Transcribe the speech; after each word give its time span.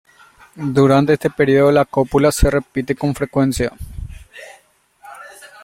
Durante 0.55 1.13
este 1.13 1.29
período 1.29 1.71
la 1.71 1.85
cópula 1.85 2.31
se 2.31 2.49
repite 2.49 2.95
con 2.95 3.13
frecuencia. 3.13 3.71